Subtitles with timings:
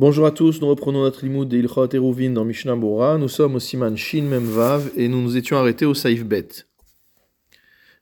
[0.00, 2.74] Bonjour à tous, nous reprenons notre limoud de Ilchot Eruvin dans Mishnah.
[2.74, 6.48] Nous sommes au Siman Shin Mem Vav et nous nous étions arrêtés au Saif Bet.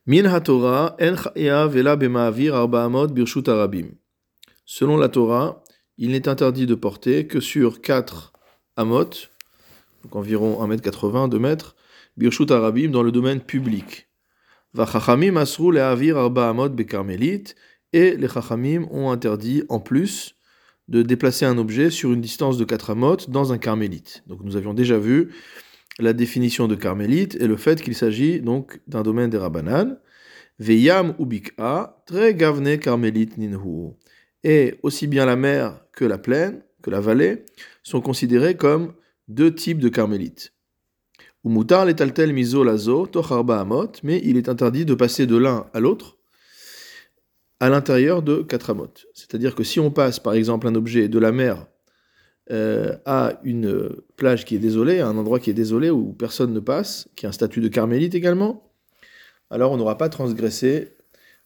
[0.05, 3.87] Min HaTorah en chaya vela b'ma'avir arba amot birshut arabim.
[4.65, 5.61] Selon la Torah,
[5.97, 8.31] il n'est interdit de porter que sur 4
[8.77, 9.09] amot,
[10.03, 11.75] donc environ 1m80, 2 mètres,
[12.15, 14.07] birshut arabim dans le domaine public.
[14.73, 17.55] Vachachamim asrou le'avir arba amot bekarmelit
[17.91, 20.38] et les chachamim ont interdit en plus
[20.89, 24.23] de déplacer un objet sur une distance de 4 amotes dans un carmélite.
[24.27, 25.29] Donc nous avions déjà vu
[25.99, 29.97] la définition de carmélite et le fait qu'il s'agit donc d'un domaine des Rabbanan.
[30.57, 33.93] Veyam ubik'a, très gavne carmélite ninhu.
[34.43, 37.45] Et aussi bien la mer que la plaine, que la vallée,
[37.83, 38.93] sont considérés comme
[39.27, 40.53] deux types de carmélites.
[41.45, 45.79] Umutar letaltel miso lazo tocharba amot, mais il est interdit de passer de l'un à
[45.79, 46.18] l'autre
[47.59, 49.05] à l'intérieur de 4 amotes.
[49.13, 51.65] C'est-à-dire que si on passe par exemple un objet de la mer
[52.51, 56.53] euh, à une plage qui est désolée, à un endroit qui est désolé où personne
[56.53, 58.71] ne passe, qui a un statut de carmélite également,
[59.49, 60.93] alors on n'aura pas transgressé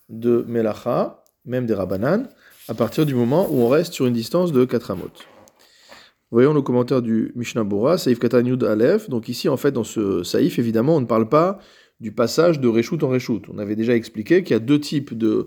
[0.10, 2.30] de melacha, même des rabanan,
[2.68, 5.28] à partir du moment où on reste sur une distance de 4 amotes.
[6.32, 9.08] Voyons le commentaire du Mishnah Bora, Saïf Katan Yud Aleph.
[9.08, 11.60] Donc ici, en fait, dans ce Saïf, évidemment, on ne parle pas
[12.00, 13.44] du passage de Réchout en Réchout.
[13.54, 15.46] On avait déjà expliqué qu'il y a deux types de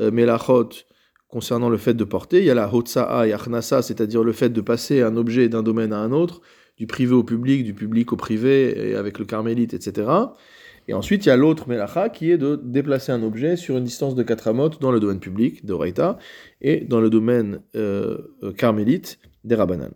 [0.00, 0.70] melachot
[1.28, 2.38] concernant le fait de porter.
[2.38, 5.62] Il y a la hotsa'a et achnasa, c'est-à-dire le fait de passer un objet d'un
[5.62, 6.40] domaine à un autre,
[6.78, 10.08] du privé au public, du public au privé, avec le carmélite, etc.
[10.88, 13.84] Et ensuite, il y a l'autre melacha qui est de déplacer un objet sur une
[13.84, 16.18] distance de 4 amot dans le domaine public de Reita
[16.60, 18.18] et dans le domaine euh,
[18.56, 19.90] carmélite des Rabbanan.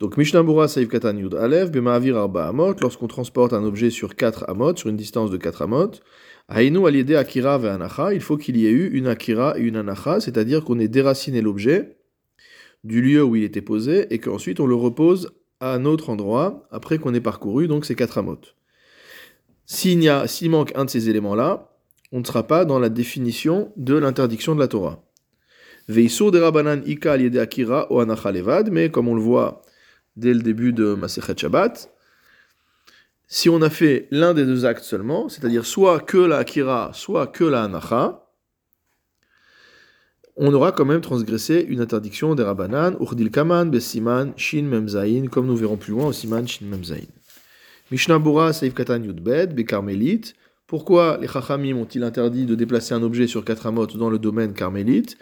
[0.00, 4.14] Donc Mishnah Bura Saïf Katan Yud Aleph, Bema'avir Arba Amot, lorsqu'on transporte un objet sur
[4.14, 5.90] 4 amot, sur une distance de 4 amot,
[6.46, 9.74] Haïnu Aliede Akira ve Anacha, il faut qu'il y ait eu une Akira et une
[9.74, 11.98] Anacha, c'est-à-dire qu'on ait déraciné l'objet
[12.84, 16.68] du lieu où il était posé et qu'ensuite on le repose à un autre endroit
[16.70, 18.38] après qu'on ait parcouru donc ces 4 amot.
[19.66, 19.98] S'il,
[20.48, 21.72] manque un de ces éléments-là,
[22.12, 25.02] on ne sera pas dans la définition de l'interdiction de la Torah.
[25.88, 29.62] Veisur de Rabbanan Ika Aliede Akira o Anacha Levad, mais comme on le voit
[30.18, 31.90] dès le début de Masechet Shabbat.
[33.26, 37.26] Si on a fait l'un des deux actes seulement, c'est-à-dire soit que la Akira, soit
[37.26, 38.24] que la Anacha,
[40.36, 45.46] on aura quand même transgressé une interdiction des Rabbanan, Urdil Kaman, Besiman, Shin Memzain, comme
[45.46, 47.06] nous verrons plus loin au Siman Shin Memzain.
[47.90, 50.34] Mishnah Bura, Seif Katan Yudbed, Bekarmelit.
[50.68, 54.52] Pourquoi les Chachamim ont-ils interdit de déplacer un objet sur quatre amotes dans le domaine
[54.52, 55.16] carmélite?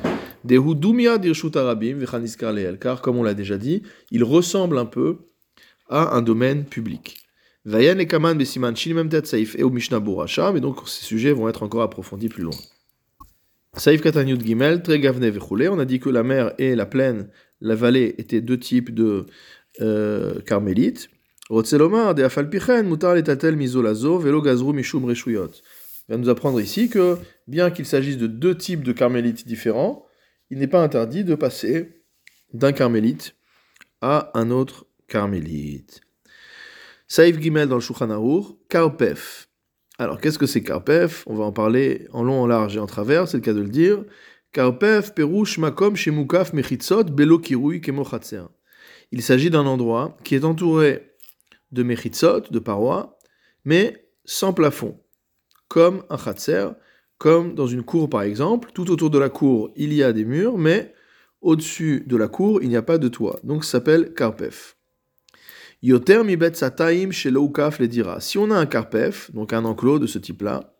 [2.80, 5.18] Car comme on l'a déjà dit, il ressemble un peu
[5.88, 7.18] à un domaine public.
[7.64, 10.02] Vayan et Kaman Besiman Saif et au Mishnah
[10.52, 12.58] mais donc ces sujets vont être encore approfondis plus loin.
[13.76, 17.28] Saif Katanyut Gimel, Tregavne Vechule, on a dit que la mer et la plaine,
[17.60, 19.26] la vallée étaient deux types de
[19.80, 21.08] euh, carmélites.
[21.48, 21.54] Il
[26.08, 30.06] va nous apprendre ici que, bien qu'il s'agisse de deux types de carmélites différents,
[30.50, 32.02] il n'est pas interdit de passer
[32.52, 33.36] d'un carmélite
[34.00, 36.00] à un autre carmélite.
[37.06, 39.48] Saïf Gimel dans le Shulchan Karpef.
[39.98, 41.22] Alors, qu'est-ce que c'est Karpef?
[41.26, 43.60] On va en parler en long, en large et en travers, c'est le cas de
[43.60, 44.04] le dire.
[44.52, 48.42] Karpef, Perouche, Makom, Shemukaf, Mechitzot, Belo Kirui, Kemochatser.
[49.12, 51.15] Il s'agit d'un endroit qui est entouré
[51.76, 53.18] de mechitzot, de parois,
[53.64, 54.98] mais sans plafond,
[55.68, 56.68] comme un chatser,
[57.18, 58.70] comme dans une cour par exemple.
[58.74, 60.94] Tout autour de la cour, il y a des murs, mais
[61.40, 63.38] au-dessus de la cour, il n'y a pas de toit.
[63.44, 64.76] Donc ça s'appelle karpef.
[65.82, 68.20] Yoter mi bet sataim chez le dira.
[68.20, 70.74] Si on a un karpef, donc un enclos de ce type-là,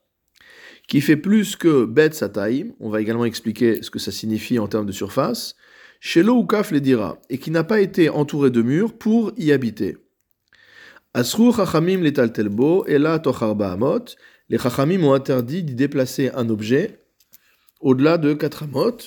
[0.88, 4.68] qui fait plus que bet sataim, on va également expliquer ce que ça signifie en
[4.68, 5.54] termes de surface,
[6.00, 9.96] chez le dira, et qui n'a pas été entouré de murs pour y habiter.
[11.16, 14.04] Asru chachamim letaltelbo, et là tocharba amot,
[14.50, 17.00] les chachamim ont interdit d'y déplacer un objet
[17.80, 18.98] au-delà de 4 amot,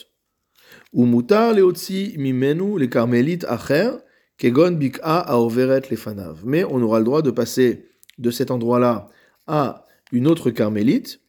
[0.91, 3.91] ou mutar leotzi mimenu les carmélites acher,
[4.39, 6.39] kegon bik'a aoveret lefanav.
[6.45, 7.85] Mais on aura le droit de passer
[8.17, 9.07] de cet endroit-là
[9.45, 11.21] à une autre carmélite,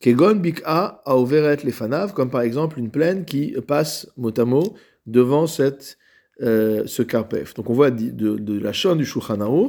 [0.00, 4.32] kegon bik'a aoveret lefanav, comme par exemple une plaine qui passe mot
[5.04, 5.98] devant cette
[6.42, 7.54] euh, ce karpef.
[7.54, 9.68] Donc on voit de, la chaîne du Shulchan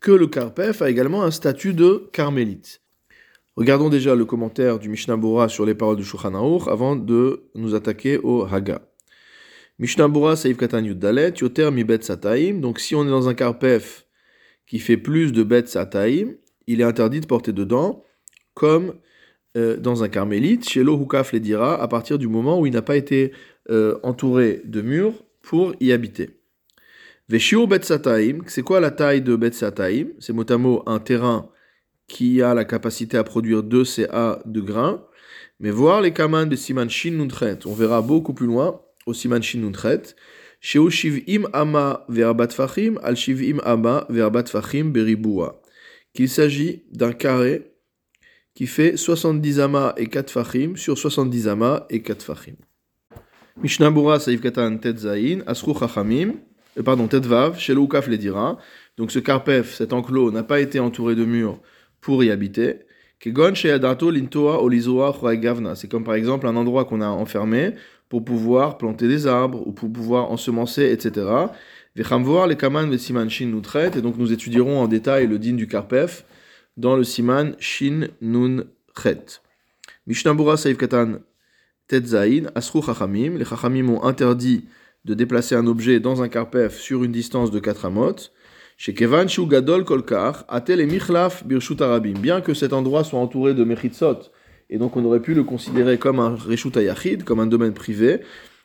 [0.00, 2.80] que le karpef a également un statut de carmélite.
[3.56, 6.34] Regardons déjà le commentaire du Mishnah Bora sur les paroles du Shulchan
[6.66, 8.82] avant de nous attaquer au Haga.
[9.78, 12.60] Mishnah Bora Saïf Katan Dalet, Yoter mi bet sataim.
[12.60, 14.06] Donc si on est dans un karpef
[14.66, 16.34] qui fait plus de bet sataim,
[16.66, 18.04] il est interdit de porter dedans,
[18.54, 18.94] comme
[19.56, 22.82] euh, dans un carmélite, chez l'Ohukaf les dira, à partir du moment où il n'a
[22.82, 23.32] pas été
[23.70, 26.30] euh, entouré de murs pour y habiter.
[27.28, 31.50] Veshiur Betsataim, c'est quoi la taille de Betsataim C'est mot à mot un terrain
[32.08, 35.04] qui a la capacité à produire 2 CA de grains.
[35.60, 39.42] Mais voir les kaman de Siman Shin Nuntret, on verra beaucoup plus loin au Siman
[39.42, 40.02] Shin Nuntret.
[40.60, 45.60] Sheu Shivim Ama Verbat Fachim, Al Shivim Ama Verbat Fachim Beribua.
[46.14, 47.72] Qu'il s'agit d'un carré
[48.54, 52.56] qui fait 70 amas et 4 fachim sur 70 amas et 4 fachim.
[53.60, 56.34] Mishnah Bura Saïf Katan Tet Zain, Asru Chachamim,
[56.78, 58.58] euh, pardon, Tet Vav, Sheloukaf les dira.
[58.96, 61.58] Donc ce carpef, cet enclos, n'a pas été entouré de murs
[62.00, 62.80] pour y habiter.
[63.20, 65.76] Kegon Sheyadato Lintoa Olizoa Gavna.
[65.76, 67.74] C'est comme par exemple un endroit qu'on a enfermé
[68.08, 71.26] pour pouvoir planter des arbres ou pour pouvoir ensemencer, etc.
[71.94, 76.24] Vechamvoar les Kaman nous traite, et donc nous étudierons en détail le din du carpef
[76.76, 78.64] dans le siman Shin Nun
[79.00, 79.40] Chet.
[80.06, 81.20] Mishnabura Saif Katan
[81.92, 83.36] Tetzain, Asru Chachamim.
[83.36, 84.64] Les Chachamim ont interdit
[85.04, 88.16] de déplacer un objet dans un carpef sur une distance de 4 amot.
[88.78, 92.14] Chez Kevan Gadol Kolkar, Atel et Michlaf Birshut Arabim.
[92.14, 94.30] Bien que cet endroit soit entouré de Mechitzot,
[94.70, 98.20] et donc on aurait pu le considérer comme un Reshut Ayachid, comme un domaine privé,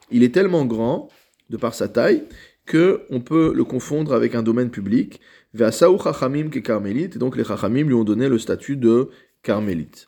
[0.10, 1.10] il est tellement grand,
[1.50, 2.24] de par sa taille,
[2.66, 5.20] que on peut le confondre avec un domaine public.
[5.54, 9.10] Ve'asaou Chachamim ke Carmélite, et donc les Chachamim lui ont donné le statut de
[9.44, 10.08] Carmélite.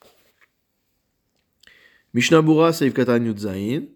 [2.13, 3.87] Mishnah Bura Seif Katan Yudzaïn.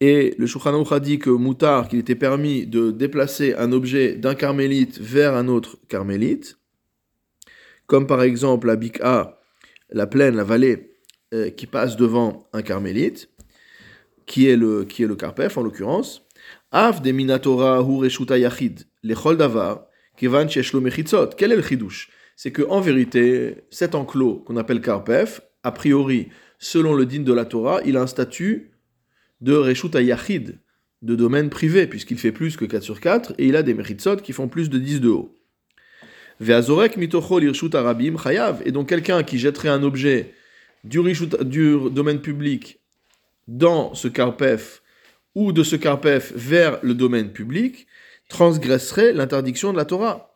[0.00, 4.34] Et le Shulchan a dit que Moutar, qu'il était permis de déplacer un objet d'un
[4.34, 6.58] carmélite vers un autre carmélite,
[7.86, 9.40] comme par exemple la Bika,
[9.90, 10.96] la plaine, la vallée,
[11.32, 13.30] euh, qui passe devant un carmélite,
[14.26, 16.22] qui est le, qui est le carpef en l'occurrence.
[16.72, 19.86] Av de minatora hu reshuta yachid, le davar,
[20.16, 20.48] kevan
[20.80, 21.30] mechitzot.
[21.36, 22.10] Quel est le chidouche?
[22.36, 26.28] C'est que en vérité, cet enclos qu'on appelle carpef, a priori,
[26.64, 28.70] selon le din de la Torah, il a un statut
[29.42, 30.58] de reshuta yachid,
[31.02, 34.16] de domaine privé, puisqu'il fait plus que 4 sur 4, et il a des mechitzot
[34.16, 35.36] qui font plus de 10 de haut.
[36.40, 38.62] Ve'azorek mitocho lirshut arabim chayav.
[38.64, 40.32] Et donc quelqu'un qui jetterait un objet
[40.84, 41.00] du,
[41.42, 42.80] du domaine public
[43.46, 44.82] dans ce carpef
[45.34, 47.86] ou de ce carpef vers le domaine public
[48.28, 50.33] transgresserait l'interdiction de la Torah.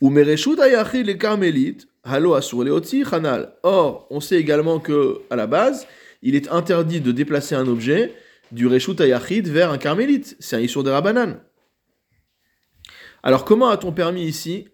[0.00, 3.54] Ou les carmélites, halo asur leotzi chanal.
[3.62, 5.86] Or, on sait également que, à la base,
[6.22, 8.14] il est interdit de déplacer un objet
[8.52, 10.36] du reshut ayachid vers un carmélite.
[10.40, 11.40] C'est un issur de rabanan.
[13.22, 14.68] Alors, comment a-t-on permis ici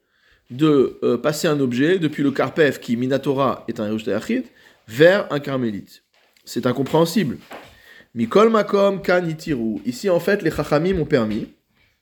[0.50, 4.44] de euh, passer un objet depuis le carpef qui, Minatora, est un reshut ayachid,
[4.86, 6.04] vers un carmélite
[6.44, 7.38] C'est incompréhensible.
[8.14, 9.28] Mikol makom kan.
[9.84, 11.48] Ici, en fait, les chachamim ont permis,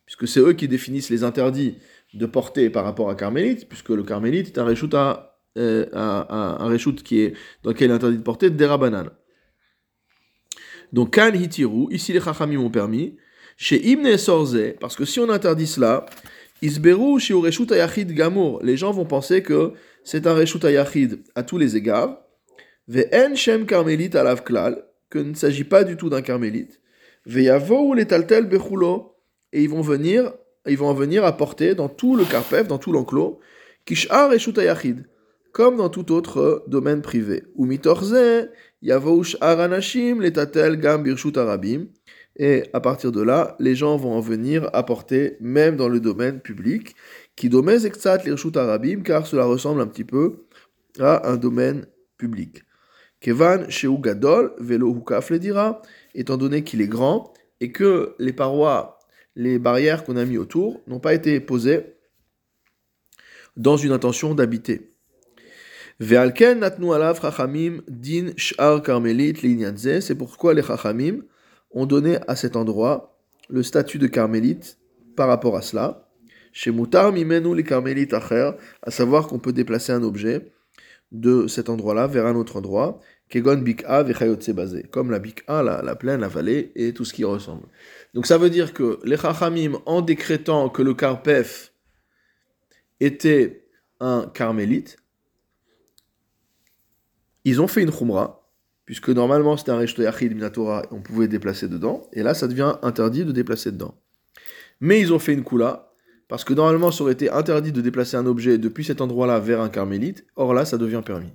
[0.07, 1.77] puisque c'est eux qui définissent les interdits
[2.13, 7.21] de porter par rapport à carmélite, puisque le carmélite est un à, euh, un qui
[7.21, 9.11] est, dans lequel il est interdit de porter des rabanan.
[10.93, 13.17] Donc, kan hitiru, ici les chachamim ont permis,
[13.57, 16.07] chez imne sorze, parce que si on interdit cela,
[16.63, 19.73] isberu chez reshut ayachid gamour, les gens vont penser que
[20.05, 22.21] c'est un reshut ayachid à tous les égards,
[22.87, 26.81] ve'en shem carmélite alav klal, qu'il ne s'agit pas du tout d'un carmélite.
[27.27, 29.14] Veyavo les taltel bechulo.
[29.55, 30.33] Et ils vont venir,
[30.67, 33.39] ils vont en venir apporter dans tout le carpef, dans tout l'enclos,
[33.87, 35.07] kishar et shutayachid,
[35.53, 37.45] comme dans tout autre domaine privé.
[37.55, 38.49] Ou mitorze,
[38.83, 41.87] yavouch aranashim les tatel gam birshut arabim.
[42.37, 46.41] Et à partir de là, les gens vont en venir apporter, même dans le domaine
[46.41, 46.97] public,
[47.37, 50.47] qui domez exat l'irshut arabim, car cela ressemble un petit peu
[50.99, 51.87] à un domaine
[52.19, 52.65] public.
[53.21, 53.69] Kevan
[54.01, 55.81] Gadol, Velo Hukaf le dira,
[56.17, 58.99] étant donné qu'il est grand et que les parois,
[59.37, 61.95] les barrières qu'on a mis autour n'ont pas été posées
[63.57, 64.91] dans une intention d'habiter.
[66.01, 67.21] Ve'alken natnu alav
[67.89, 69.35] din sh'ar karmelit
[70.01, 71.23] c'est pourquoi les chachamim
[71.71, 74.79] ont donné à cet endroit le statut de carmélite
[75.17, 76.09] par rapport à cela.
[76.53, 80.53] Chez Mutar mimenu les carmélites acher, à savoir qu'on peut déplacer un objet
[81.15, 83.01] de cet endroit-là vers un autre endroit.
[83.31, 84.05] Kegon Bik'a
[84.91, 87.67] comme la Bik'a, la, la plaine, la vallée et tout ce qui ressemble.
[88.13, 91.73] Donc ça veut dire que les Chachamim, en décrétant que le Karpef
[93.01, 93.67] était
[94.01, 94.99] un carmélite,
[97.45, 98.51] ils ont fait une Khumra,
[98.85, 102.77] puisque normalement c'était un Reshto Yachid Minatora, on pouvait déplacer dedans, et là ça devient
[102.83, 103.95] interdit de déplacer dedans.
[104.81, 105.84] Mais ils ont fait une Kula,
[106.35, 109.61] parce que normalement ça aurait été interdit de déplacer un objet depuis cet endroit-là vers
[109.61, 111.33] un carmélite, or là ça devient permis.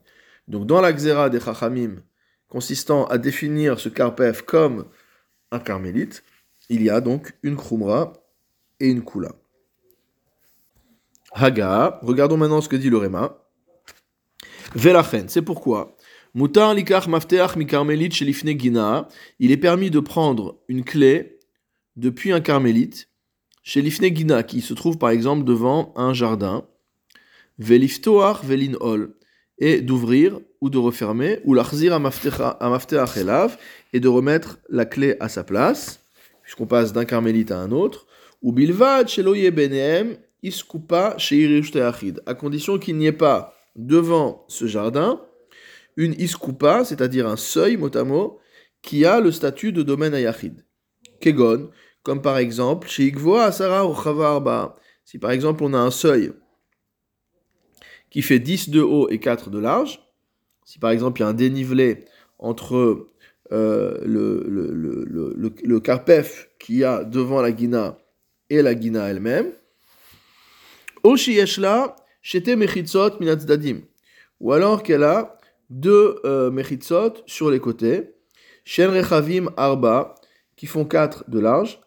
[0.50, 2.02] Donc dans la Xéra des Chachamim,
[2.50, 4.88] consistant à définir ce Karpef comme
[5.54, 6.22] un carmélite,
[6.68, 8.12] il y a donc une Khumra
[8.82, 9.32] et une Kula.
[11.32, 13.38] Haga, regardons maintenant ce que dit le Réma.
[14.76, 15.96] Velachen, c'est pourquoi?
[16.34, 17.66] Mutar likach mafteach mi
[18.12, 19.08] shelifne gina,
[19.40, 21.40] il est permis de prendre une clé
[21.96, 23.09] depuis un carmélite,
[23.70, 24.12] chez l'ifne
[24.46, 26.66] qui se trouve par exemple devant un jardin,
[27.60, 29.14] veliftoar velin ol,
[29.60, 33.60] et d'ouvrir ou de refermer, ou l'achzir à mafteach elav,
[33.94, 36.02] et de remettre la clé à sa place,
[36.42, 38.08] puisqu'on passe d'un carmélite à un autre,
[38.42, 45.22] ou bilvad sheloye benem iskupa achid, à condition qu'il n'y ait pas devant ce jardin
[45.96, 48.40] une iskupa, c'est-à-dire un seuil motamo,
[48.82, 50.66] qui a le statut de domaine ayachid.
[51.22, 51.70] Kegon,
[52.04, 54.76] comme par exemple, chez Igvoa Asara ou Arba,
[55.06, 56.32] si par exemple on a un seuil
[58.10, 60.02] qui fait 10 de haut et 4 de large,
[60.66, 62.06] si par exemple il y a un dénivelé
[62.38, 63.10] entre
[63.52, 67.98] euh, le, le, le, le, carpef qu'il y a devant la guina
[68.50, 69.52] et la guina elle-même,
[74.40, 75.38] ou alors qu'elle a
[75.70, 76.64] deux euh,
[77.26, 78.16] sur les côtés,
[78.66, 80.16] Shen Rechavim Arba,
[80.56, 81.80] qui font 4 de large,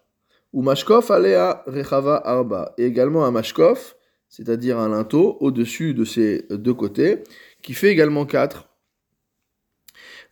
[0.52, 3.96] ou Mashkof Alea Rechava Arba, et également un Mashkof,
[4.28, 7.22] c'est-à-dire un linteau au-dessus de ces deux côtés,
[7.62, 8.68] qui fait également 4.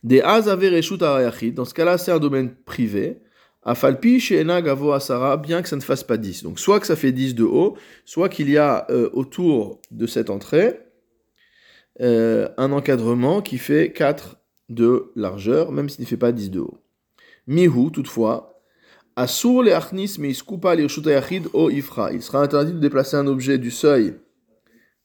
[0.03, 3.19] Des Azave Reshut Arayachid, dans ce cas-là, c'est un domaine privé.
[3.63, 6.43] Afalpi Sheena Gavo Asara, bien que ça ne fasse pas 10.
[6.43, 10.07] Donc, soit que ça fait 10 de haut, soit qu'il y a euh, autour de
[10.07, 10.79] cette entrée
[11.99, 14.37] euh, un encadrement qui fait 4
[14.69, 16.79] de largeur, même s'il ne fait pas 10 de haut.
[17.45, 18.50] Mihu, toutefois,
[19.15, 20.33] Asur le achnis mais
[21.53, 22.13] o ifra.
[22.13, 24.15] Il sera interdit de déplacer un objet du seuil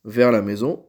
[0.05, 0.87] vers la maison.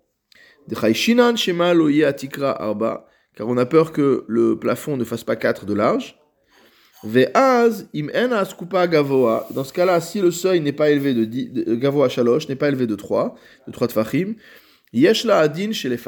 [0.95, 1.73] shema
[2.05, 3.07] atikra arba.
[3.35, 6.17] Car on a peur que le plafond ne fasse pas 4 de large.
[7.03, 9.47] Ve'az im en askupa gavoa.
[9.51, 12.69] Dans ce cas-là, si le seuil n'est pas élevé de, de gavoa shalosh, n'est pas
[12.69, 13.35] élevé de 3,
[13.67, 14.35] de 3 tfachim,
[14.93, 15.99] yesh la adin chez les.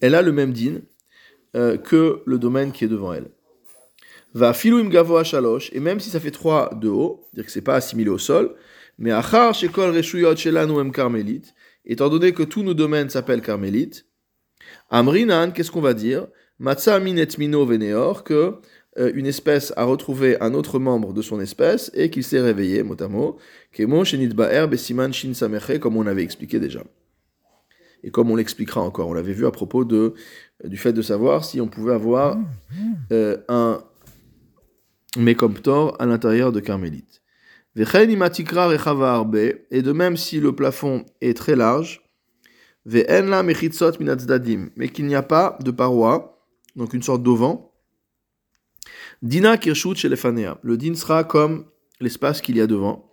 [0.00, 0.80] Elle a le même din
[1.56, 3.30] euh, que le domaine qui est devant elle
[4.34, 7.60] va filouim gavo shalosh, et même si ça fait 3 de haut, dire que c'est
[7.62, 8.54] pas assimilé au sol,
[8.98, 11.54] mais achar shekol reshuyot shelanu em carmélite,
[11.86, 14.06] étant donné que tous nos domaines s'appellent carmélite,
[14.90, 16.26] amrinan, qu'est-ce qu'on va dire?
[16.58, 18.56] Matza minet mino veneor, que
[18.98, 22.82] euh, une espèce a retrouvé un autre membre de son espèce et qu'il s'est réveillé,
[22.82, 23.38] mot à mot,
[23.72, 25.32] kemo shenit ba'er besiman shin
[25.80, 26.82] comme on avait expliqué déjà.
[28.04, 30.14] Et comme on l'expliquera encore, on l'avait vu à propos de,
[30.62, 32.38] du fait de savoir si on pouvait avoir
[33.10, 33.82] euh, un
[35.16, 37.22] Mekomptor à l'intérieur de Carmélite.
[37.76, 37.82] Et
[39.82, 42.02] de même si le plafond est très large,
[42.86, 43.04] mais
[44.88, 46.44] qu'il n'y a pas de paroi,
[46.76, 47.58] donc une sorte d'auvent,
[49.22, 51.64] Dina kirshut Le din sera comme
[52.00, 53.10] l'espace qu'il y a devant.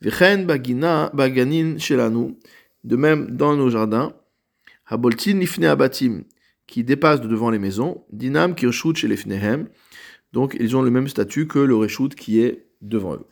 [0.00, 2.36] bagina baganin shelanu.
[2.84, 4.12] De même dans nos jardins.
[4.86, 6.24] Haboltin abatim.
[6.66, 8.04] Qui dépasse de devant les maisons.
[8.12, 9.68] Dinam kirshut shelefnehem.
[10.32, 13.26] Donc ils ont le même statut que le Reshut qui est devant eux.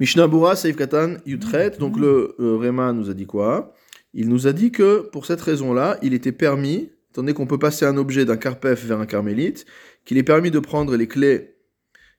[0.00, 3.74] Mishnah Seif Katan Yutret, donc le Réma nous a dit quoi?
[4.12, 7.58] Il nous a dit que pour cette raison-là, il était permis, étant donné qu'on peut
[7.58, 9.66] passer un objet d'un carpef vers un carmélite,
[10.04, 11.54] qu'il est permis de prendre les clés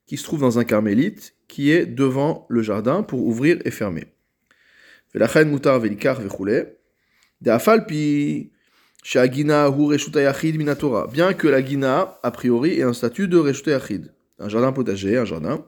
[0.05, 4.05] qui se trouvent dans un carmélite qui est devant le jardin pour ouvrir et fermer.
[5.45, 6.21] mutar velikar
[11.11, 14.13] Bien que la Gina, a priori, ait un statut de Reshut Yachid.
[14.39, 15.65] Un jardin potager, un jardin.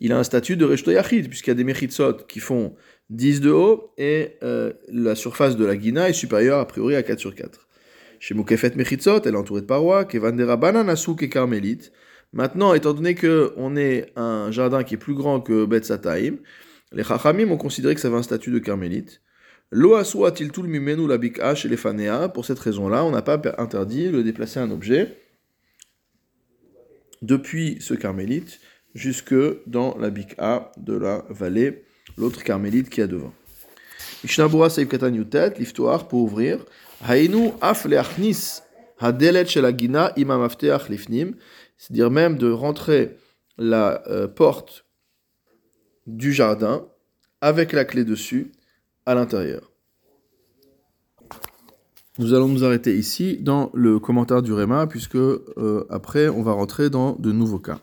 [0.00, 2.74] Il a un statut de Reshut Yachid, puisqu'il y a des Mechitsot qui font
[3.10, 7.02] 10 de haut et euh, la surface de la Gina est supérieure a priori à
[7.02, 7.66] 4 sur 4.
[8.20, 11.92] Chez Moukefet Mechitsot, elle est entourée de parois, Kevandera Bananasuk et Carmélite.
[12.32, 16.36] Maintenant, étant donné qu'on est un jardin qui est plus grand que Bet Sataim,
[16.92, 19.22] les Chachamim ont considéré que ça avait un statut de Carmélite.
[19.74, 20.06] Pour
[22.44, 25.18] cette raison-là, on n'a pas interdit de déplacer un objet
[27.22, 28.60] depuis ce carmélite
[28.94, 29.34] jusque
[29.66, 31.82] dans la bik'a de la vallée,
[32.16, 33.34] l'autre carmélite qui est devant.
[34.22, 36.64] Mishnabura Seif Katan Yutet, l'iftoar pour ouvrir.
[37.08, 38.62] Hainu af leachnis
[39.00, 41.34] hadelet shel agina imam afteach lifnim,
[41.76, 43.16] c'est-à-dire même de rentrer
[43.58, 44.84] la euh, porte
[46.06, 46.86] du jardin
[47.40, 48.52] avec la clé dessus
[49.06, 49.70] à l'intérieur.
[52.18, 56.52] Nous allons nous arrêter ici dans le commentaire du Réma, puisque euh, après on va
[56.52, 57.80] rentrer dans de nouveaux cas.